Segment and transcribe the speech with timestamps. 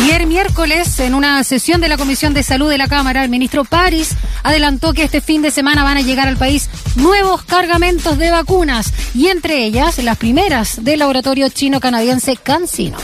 [0.00, 3.64] Ayer miércoles, en una sesión de la Comisión de Salud de la Cámara, el ministro
[3.64, 8.30] París adelantó que este fin de semana van a llegar al país nuevos cargamentos de
[8.30, 12.96] vacunas y entre ellas las primeras del laboratorio chino-canadiense CanSino.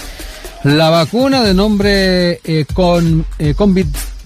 [0.62, 3.54] La vacuna de nombre eh, con, eh,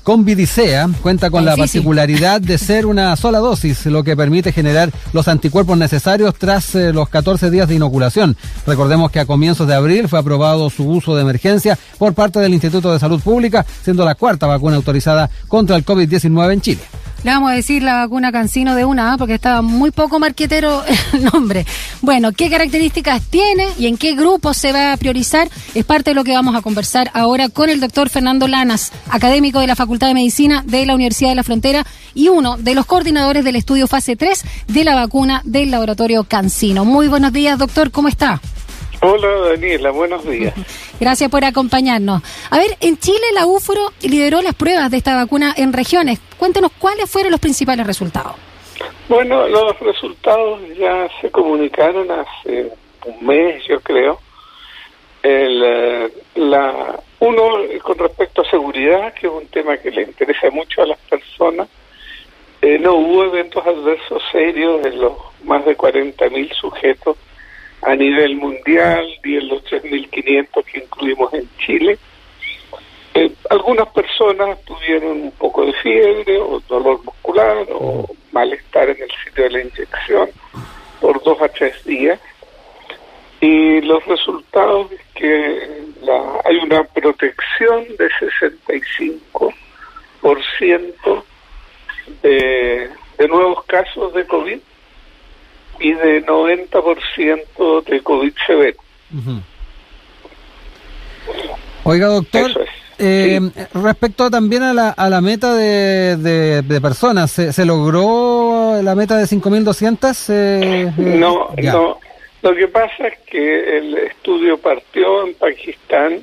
[0.09, 5.29] Convidicea cuenta con la particularidad de ser una sola dosis, lo que permite generar los
[5.29, 8.34] anticuerpos necesarios tras eh, los 14 días de inoculación.
[8.66, 12.54] Recordemos que a comienzos de abril fue aprobado su uso de emergencia por parte del
[12.54, 16.80] Instituto de Salud Pública, siendo la cuarta vacuna autorizada contra el COVID-19 en Chile.
[17.25, 21.25] Le vamos a decir la vacuna Cancino de una, porque estaba muy poco marquetero el
[21.25, 21.67] nombre.
[22.00, 25.50] Bueno, ¿qué características tiene y en qué grupo se va a priorizar?
[25.75, 29.58] Es parte de lo que vamos a conversar ahora con el doctor Fernando Lanas, académico
[29.58, 32.86] de la Facultad de Medicina de la Universidad de la Frontera y uno de los
[32.86, 36.84] coordinadores del estudio fase 3 de la vacuna del laboratorio Cancino.
[36.84, 38.41] Muy buenos días, doctor, ¿cómo está?
[39.00, 40.55] Hola Daniela, buenos días.
[41.00, 42.20] Gracias por acompañarnos.
[42.50, 46.18] A ver, en Chile la UFRO lideró las pruebas de esta vacuna en regiones.
[46.36, 48.34] Cuéntenos cuáles fueron los principales resultados.
[49.08, 52.72] Bueno, los resultados ya se comunicaron hace
[53.05, 54.20] un mes, yo creo.
[55.22, 57.42] El, eh, la, uno,
[57.83, 61.68] con respecto a seguridad, que es un tema que le interesa mucho a las personas,
[62.62, 65.12] eh, no hubo eventos adversos serios en los
[65.44, 67.16] más de 40.000 sujetos
[67.82, 71.98] a nivel mundial y en los 3.500 que incluimos en Chile.
[73.14, 79.10] Eh, algunas personas tuvieron un poco de fiebre o dolor muscular o malestar en el
[79.24, 80.28] sitio de la inyección
[81.00, 82.20] por dos a tres días.
[83.40, 88.08] Y los resultados es que la, hay una protección de
[90.20, 91.22] 65%
[92.22, 94.58] de, de nuevos casos de COVID
[95.80, 98.78] y de 90% de COVID severo.
[101.84, 102.50] Oiga, doctor,
[102.98, 103.40] eh,
[103.74, 106.16] respecto también a la, a la meta de,
[106.62, 110.27] de, personas, ¿se, logró la meta de 5.200?
[110.30, 111.98] Eh, no, no.
[112.42, 116.20] Lo que pasa es que el estudio partió en Pakistán,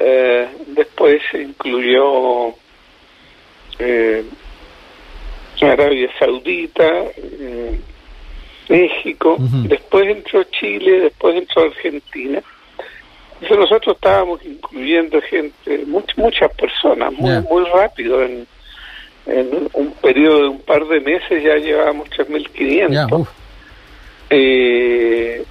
[0.00, 2.48] eh, después se incluyó
[3.78, 4.24] eh,
[5.62, 7.04] Arabia Saudita,
[8.68, 9.36] México,
[9.68, 12.42] después entró Chile, después entró Argentina.
[13.34, 18.46] Entonces nosotros estábamos incluyendo gente, muchas personas, muy, muy rápido, en,
[19.26, 23.26] en un periodo de un par de meses ya llevábamos 3.500.
[24.30, 25.44] eh,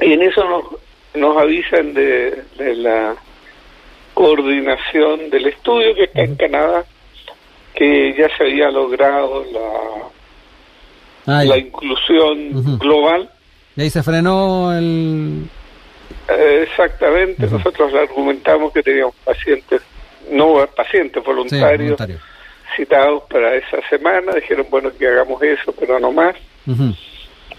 [0.00, 0.64] y en eso nos,
[1.14, 3.16] nos avisan de, de la
[4.14, 6.84] coordinación del estudio que está en Canadá,
[7.74, 10.17] que ya se había logrado la
[11.28, 13.28] Ah, la inclusión global.
[13.76, 15.44] Y ahí se frenó el...
[16.28, 19.82] Eh, exactamente, nosotros argumentamos que teníamos pacientes,
[20.32, 22.00] no pacientes voluntarios,
[22.76, 26.34] citados para esa semana, dijeron, bueno, que hagamos eso, pero no más.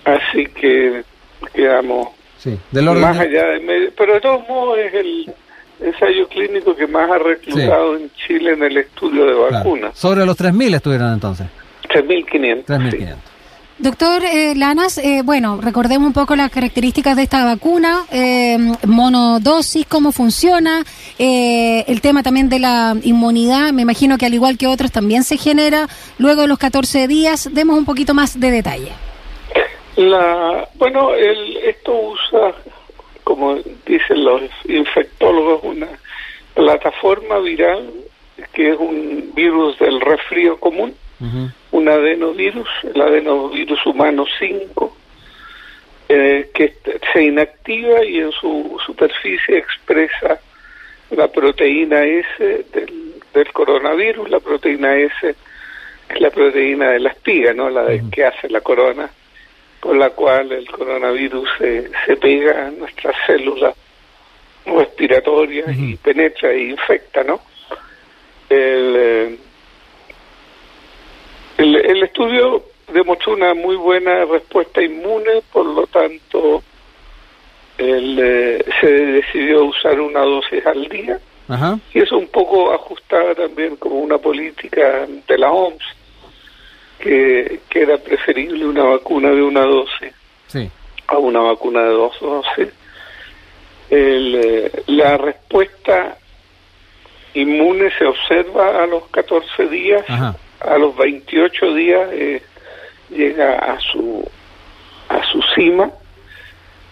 [0.04, 1.04] Así que
[1.54, 2.10] quedamos
[2.96, 3.92] más allá de medio.
[3.96, 5.34] Pero de todos modos es el
[5.82, 9.98] ensayo clínico que más ha reclutado en Chile en el estudio de vacunas.
[9.98, 11.48] Sobre los 3.000 estuvieron entonces.
[11.88, 12.66] 3.500.
[12.66, 13.16] 3.500.
[13.80, 19.86] Doctor eh, Lanas, eh, bueno, recordemos un poco las características de esta vacuna, eh, monodosis,
[19.88, 20.84] cómo funciona,
[21.18, 25.24] eh, el tema también de la inmunidad, me imagino que al igual que otros también
[25.24, 25.88] se genera
[26.18, 27.50] luego de los 14 días.
[27.54, 28.92] Demos un poquito más de detalle.
[29.96, 32.54] La, bueno, el, esto usa,
[33.24, 35.88] como dicen los infectólogos, una
[36.54, 37.90] plataforma viral
[38.52, 40.94] que es un virus del resfrío común
[41.72, 44.98] un adenovirus, el adenovirus humano 5,
[46.10, 46.76] eh, que
[47.14, 50.40] se inactiva y en su superficie expresa
[51.12, 55.36] la proteína S del, coronavirus, la proteína S
[56.10, 57.70] es la proteína de la espiga, ¿no?
[57.70, 59.10] La de, que hace la corona,
[59.80, 63.76] con la cual el coronavirus se, se pega a nuestras células
[64.66, 67.42] respiratorias y penetra e infecta, ¿no?
[68.50, 69.40] El,
[71.58, 72.64] el, estudio
[73.10, 76.62] demostró una muy buena respuesta inmune, por lo tanto
[77.80, 81.20] eh, se decidió usar una dosis al día.
[81.96, 85.84] Y eso un poco ajustada también como una política de la OMS
[87.00, 90.14] que, que era preferible una vacuna de una dosis
[91.08, 92.68] a una vacuna de dos dosis.
[93.90, 96.16] Eh, la respuesta
[97.34, 100.06] inmune se observa a los 14 días
[100.60, 102.42] a los 28 días eh,
[103.10, 104.28] llega a su
[105.10, 105.92] a su cima.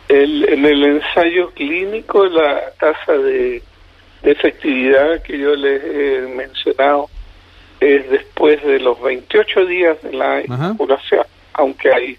[0.07, 3.61] El, en el ensayo clínico la tasa de,
[4.23, 7.09] efectividad que yo les he mencionado
[7.79, 12.17] es después de los 28 días de la inoculación, aunque hay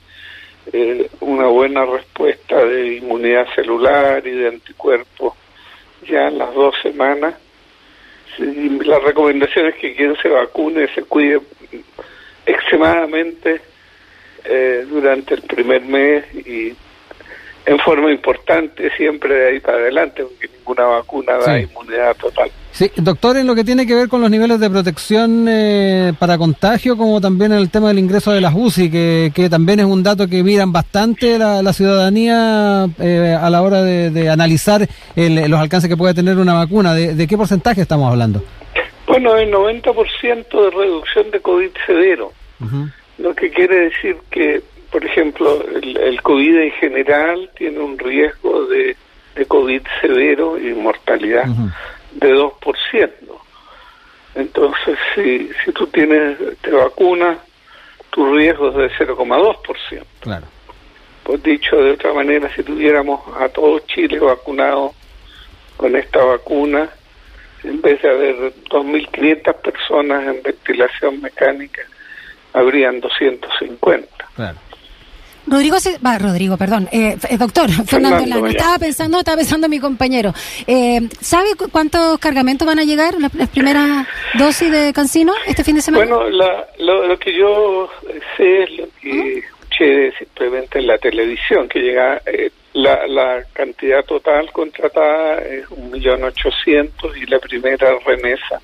[0.73, 5.35] eh, una buena respuesta de inmunidad celular y de anticuerpos
[6.07, 7.35] ya en las dos semanas.
[8.39, 11.41] la recomendación es que quien se vacune se cuide
[12.47, 13.61] extremadamente
[14.49, 16.75] eh, durante el primer mes y
[17.67, 22.51] en forma importante siempre de ahí para adelante, porque ninguna vacuna da inmunidad total.
[22.71, 26.39] Sí, doctor, en lo que tiene que ver con los niveles de protección eh, para
[26.39, 29.87] contagio, como también en el tema del ingreso de las UCI, que, que también es
[29.87, 35.91] un dato que miran bastante la, ciudadanía eh, a la hora de, analizar los alcances
[35.91, 36.95] que puede tener una vacuna.
[36.95, 38.43] ¿De, qué porcentaje estamos hablando?
[39.07, 42.33] Bueno, el 90% de reducción de COVID severo,
[43.19, 48.97] lo que quiere decir que por ejemplo, el, COVID en general tiene un riesgo de,
[49.35, 51.45] de COVID severo y mortalidad
[52.13, 53.11] de 2%.
[54.35, 57.39] Entonces, si, si tú tienes, te vacunas,
[58.11, 60.05] tu riesgo es de 0,2%.
[60.21, 60.47] Claro.
[61.23, 64.95] Pues dicho de otra manera, si tuviéramos a todo Chile vacunado
[65.77, 66.89] con esta vacuna,
[67.63, 68.37] en vez de haber
[68.71, 71.83] 2.500 personas en ventilación mecánica,
[72.53, 74.09] habrían 250.
[74.35, 74.59] Claro.
[75.51, 80.33] Rodrigo, va, Rodrigo, perdón, eh, eh doctor Fernando, Fernando estaba pensando, estaba pensando mi compañero.
[80.67, 85.83] Eh, ¿Sabe cuántos cargamentos van a llegar las, primeras dosis de Cancino este fin de
[85.83, 86.05] semana?
[86.05, 86.29] Bueno,
[86.79, 87.89] lo, que yo
[88.37, 94.05] sé es lo que escuché simplemente en la televisión, que llega eh, la, la cantidad
[94.05, 98.61] total contratada es un millón ochocientos y la primera remesa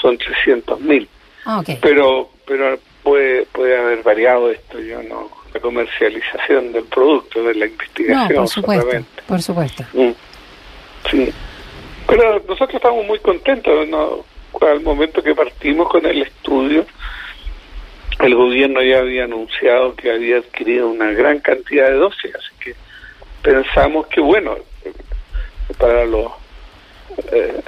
[0.00, 1.08] son trescientos mil.
[1.44, 7.54] Ah, pero, pero puede, puede haber variado esto, yo no la comercialización del producto, de
[7.54, 8.36] la investigación.
[8.36, 9.84] por supuesto, por supuesto.
[9.92, 10.12] Mm.
[11.10, 11.32] Sí.
[12.06, 14.24] Pero nosotros estamos muy contentos, ¿no?
[14.60, 16.86] Al momento que partimos con el estudio,
[18.20, 22.74] el gobierno ya había anunciado que había adquirido una gran cantidad de dosis, así que
[23.42, 24.56] pensamos que, bueno,
[25.78, 26.30] para los
[27.32, 27.60] eh,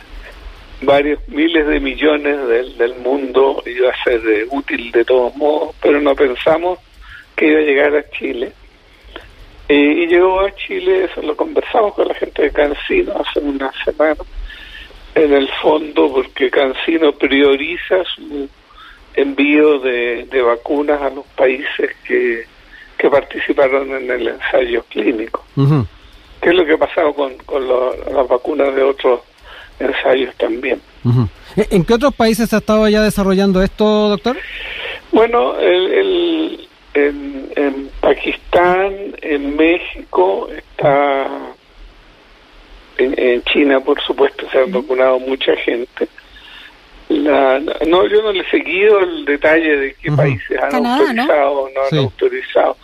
[0.84, 4.20] varios miles de millones del, del mundo iba a ser
[4.50, 6.78] útil de todos modos, pero no pensamos
[7.36, 8.52] que iba a llegar a Chile.
[9.68, 14.22] y llegó a Chile, eso lo conversamos con la gente de Cancino hace una semana,
[15.14, 18.48] en el fondo porque Cancino prioriza su
[19.14, 22.44] envío de, vacunas a los países que,
[22.98, 25.44] que participaron en el ensayo clínico.
[26.40, 29.20] ¿Qué es lo que ha pasado con, con las vacunas de otros
[29.78, 30.80] ensayos también?
[31.56, 34.36] ¿En qué otros países se ha estado ya desarrollando esto, doctor?
[35.12, 41.26] Bueno, el en, Pakistán, en México, está
[42.98, 46.08] en, China, por supuesto, se han vacunado mucha gente.
[47.08, 51.68] La, no, yo no le he seguido el detalle de qué países han autorizado o
[51.68, 52.76] no, han autorizado.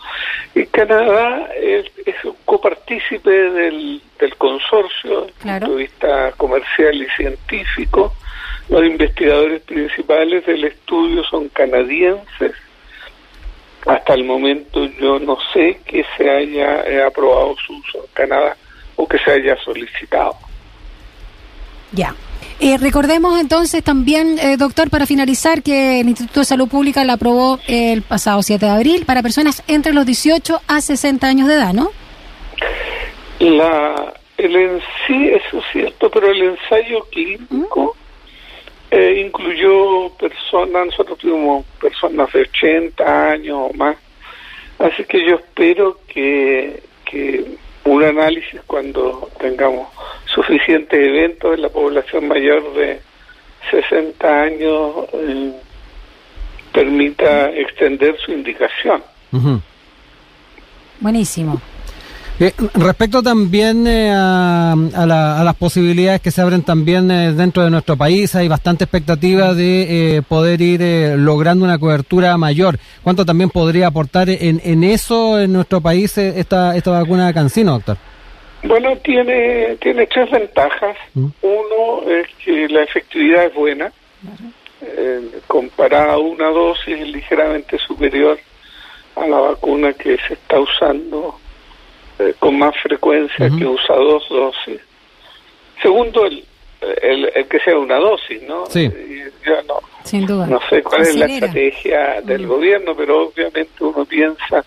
[0.53, 1.85] Y Canadá es,
[2.23, 5.83] un copartícipe del, del consorcio desde el punto de
[6.71, 8.13] comercial y científico.
[8.69, 12.53] Los investigadores principales del estudio son canadienses
[13.85, 18.55] hasta el momento yo no sé que se haya eh, aprobado su uso en Canadá
[18.95, 20.35] o que se haya solicitado.
[21.91, 22.13] Ya.
[22.59, 27.13] Eh, recordemos entonces también, eh, doctor, para finalizar, que el Instituto de Salud Pública la
[27.13, 31.55] aprobó el pasado 7 de abril para personas entre los 18 a 60 años de
[31.55, 31.89] edad, ¿no?
[33.39, 34.13] La,
[34.45, 37.95] el en sí, eso es cierto, pero el ensayo clínico
[38.89, 43.97] eh, incluyó personas, nosotros tuvimos personas de 80 años o más,
[44.79, 47.45] así que yo espero que, que
[47.85, 49.87] un análisis cuando tengamos
[50.25, 52.99] suficientes eventos en la población mayor de
[53.69, 55.53] 60 años eh,
[56.73, 59.03] permita extender su indicación.
[60.99, 61.61] Buenísimo.
[62.41, 67.95] Eh, respecto también eh, a, las posibilidades que se abren también eh, dentro de nuestro
[67.95, 70.81] país, hay bastante expectativa de poder ir
[71.19, 72.79] logrando una cobertura mayor.
[73.03, 77.97] ¿Cuánto también podría aportar en, eso en nuestro país esta, esta vacuna Cancino, doctor?
[78.63, 80.97] Bueno, tiene, tiene tres ventajas.
[81.13, 81.27] ¿Mm?
[81.43, 83.91] Uno es que la efectividad es buena.
[85.45, 88.39] comparada a una dosis ligeramente superior
[89.15, 91.35] a la vacuna que se está usando
[92.21, 94.79] eh, con más frecuencia que usa dos dosis.
[95.81, 96.45] Segundo, el,
[97.33, 98.65] el, que sea una dosis, ¿no?
[98.67, 98.91] Sí.
[99.43, 100.45] Yo no, Sin duda.
[100.45, 104.63] no sé cuál es la estrategia del gobierno, pero obviamente uno piensa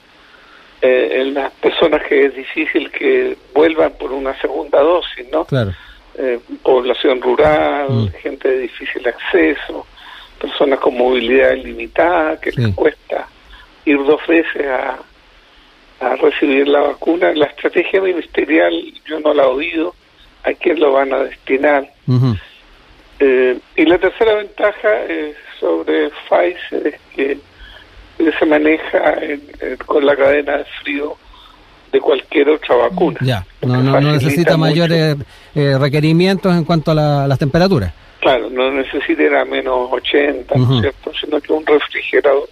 [0.82, 5.44] eh, en las personas que es difícil que vuelvan por una segunda dosis, ¿no?
[5.44, 5.73] Claro.
[6.18, 8.08] eh, población rural, mm.
[8.20, 9.87] gente de difícil acceso,
[10.40, 13.28] personas con movilidad limitada que les cuesta
[13.84, 14.99] ir dos veces a,
[16.00, 17.32] a recibir la vacuna.
[17.34, 18.72] La estrategia ministerial
[19.06, 19.94] yo no la he oído,
[20.44, 21.88] a quién lo van a destinar.
[23.20, 24.88] Eh, y la tercera ventaja
[25.58, 27.38] sobre Pfizer es que
[28.38, 29.16] se maneja
[29.86, 31.16] con la cadena de frío
[31.92, 33.18] de cualquier otra vacuna.
[33.22, 35.16] Ya, no, no, necesita mayores
[35.54, 37.92] eh, requerimientos en cuanto a, las temperaturas.
[38.20, 41.12] Claro, no necesita a menos 80, ¿no es cierto?
[41.20, 42.48] Sino que un refrigerador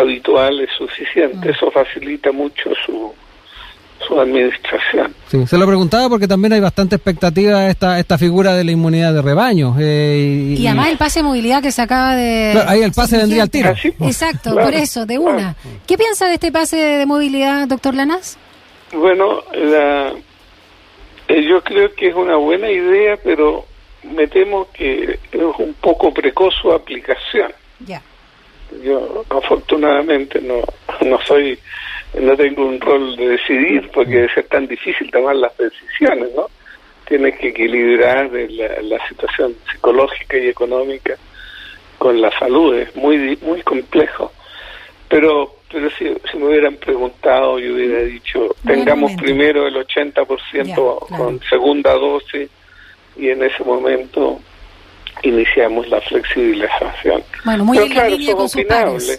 [0.00, 1.50] habitual es suficiente.
[1.50, 3.12] Eso facilita mucho su,
[4.06, 5.14] su administración.
[5.28, 9.12] Sí, se lo preguntaba porque también hay bastante expectativa esta esta figura de la inmunidad
[9.12, 9.74] de rebaño.
[9.78, 12.62] Eh, y, además el pase de movilidad que se acaba de...
[12.66, 13.74] ahí el pase vendría al tiro.
[14.00, 15.56] Exacto, por eso, de una.
[15.86, 18.38] ¿Qué piensa de este pase de movilidad, doctor Lanas?
[18.92, 20.12] Bueno, la,
[21.28, 23.64] eh, yo creo que es una buena idea, pero
[24.04, 27.52] me temo que es un poco precoz su aplicación.
[27.80, 28.00] Ya.
[28.82, 30.62] Yo afortunadamente no,
[31.02, 31.58] no soy
[32.20, 36.48] no tengo un rol de decidir porque es tan difícil tomar las decisiones, ¿no?
[37.06, 41.16] Tienes que equilibrar la, situación psicológica y económica
[41.98, 44.32] con la salud, es muy muy complejo.
[45.08, 51.40] Pero pero si, si me hubieran preguntado, yo hubiera dicho, tengamos primero el 80% con
[51.48, 52.48] segunda dosis
[53.16, 54.40] y en ese momento
[55.22, 57.22] iniciamos la flexibilización.
[57.44, 59.18] Bueno, muy Pero claro, eso es opinable.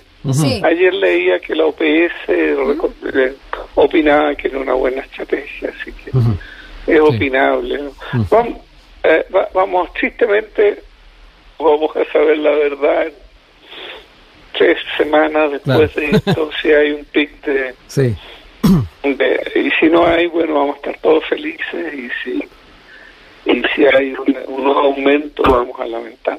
[0.64, 3.34] Ayer leía que la OPS eh,
[3.76, 6.12] opinaba que era una buena estrategia, así que
[6.94, 7.90] es opinable.
[8.30, 8.60] Vamos,
[9.04, 10.84] eh, vamos, tristemente,
[11.60, 13.08] vamos a saber la verdad.
[14.58, 18.16] Tres semanas después de esto, si hay un pic de, sí.
[19.56, 22.44] Y si no hay, bueno, vamos a estar todos felices y si,
[23.48, 26.38] y si hay un, unos aumentos, vamos a lamentar.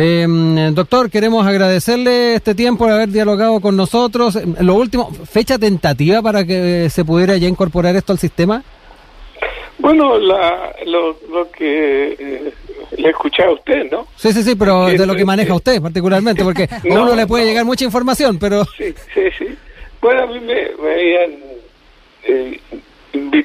[0.00, 0.26] Eh,
[0.74, 4.38] doctor, queremos agradecerle este tiempo de haber dialogado con nosotros.
[4.60, 8.62] Lo último, fecha tentativa para que se pudiera ya incorporar esto al sistema.
[9.78, 12.52] Bueno, la, lo, lo que eh,
[12.96, 14.06] le he escuchado a usted, ¿no?
[14.16, 17.46] Sí, sí, sí, pero de lo que maneja usted particularmente, porque a uno le puede
[17.46, 18.64] llegar mucha información, pero...
[18.76, 19.46] Sí, sí, sí.
[20.00, 21.30] Bueno, a mí me, habían
[22.24, 22.60] eh,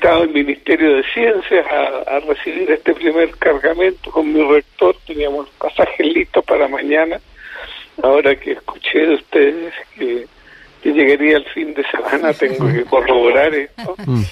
[0.03, 6.05] invitado el Ministerio de Ciencias a, recibir este primer cargamento con mi rector, teníamos pasajes
[6.05, 7.19] listos para mañana,
[8.01, 10.27] ahora que escuché de ustedes que,
[10.83, 13.95] llegaría el fin de semana, tengo que corroborar esto.
[14.05, 14.24] Mm.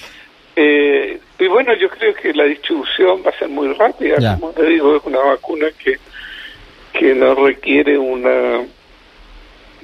[0.56, 4.66] Eh, y bueno, yo creo que la distribución va a ser muy rápida, como te
[4.66, 5.96] digo, es una vacuna que,
[6.92, 8.60] que no requiere una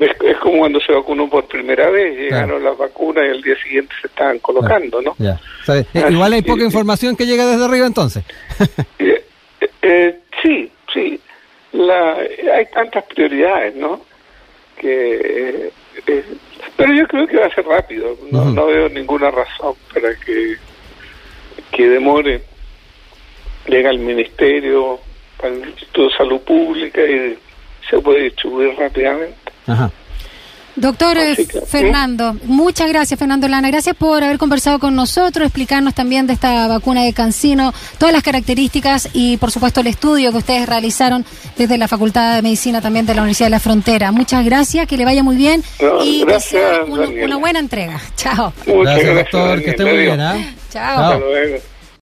[0.00, 3.94] es, como cuando se vacunó por primera vez, llegaron las vacunas y al día siguiente
[4.00, 5.14] se estaban colocando, ¿no?
[5.18, 5.40] Ya.
[5.68, 8.24] Eh, igual hay poca información que llega desde arriba entonces.
[9.00, 9.24] Eh,
[9.82, 11.20] eh, sí, sí.
[11.72, 14.00] La, hay tantas prioridades, ¿no?
[14.76, 15.70] Que,
[16.76, 18.16] pero yo creo que va a ser rápido.
[18.30, 20.56] No, no veo ninguna razón para que,
[21.70, 22.42] que demore.
[23.66, 24.98] Llega al Ministerio,
[25.42, 27.38] al Instituto de Salud Pública y
[27.88, 29.47] se puede distribuir rápidamente.
[30.78, 31.18] Doctor
[31.66, 36.68] Fernando, muchas gracias Fernando Lana, gracias por haber conversado con nosotros, explicarnos también de esta
[36.68, 41.24] vacuna de Cancino, todas las características y por supuesto el estudio que ustedes realizaron
[41.56, 44.12] desde la Facultad de Medicina también de la Universidad de la Frontera.
[44.12, 45.64] Muchas gracias, que le vaya muy bien
[46.04, 48.00] y gracias, una, buena entrega.
[48.16, 48.52] Chao.
[48.64, 50.20] gracias, doctor, que esté muy bien.
[50.20, 50.36] ¿ah?
[50.70, 51.20] Chao.